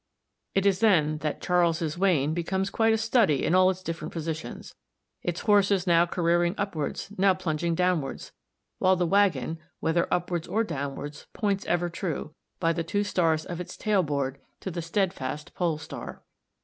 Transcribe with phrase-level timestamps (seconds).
[0.55, 4.73] It is then that Charles's Wain becomes quite a study in all its different positions,
[5.21, 8.31] its horses now careering upwards, now plunging downwards,
[8.79, 13.61] while the waggon, whether upwards or downwards, points ever true, by the two stars of
[13.61, 16.23] its tail board, to the steadfast pole star.